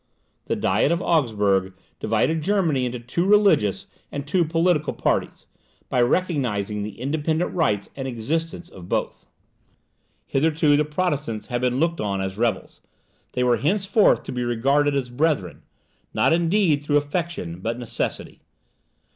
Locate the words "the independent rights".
6.81-7.87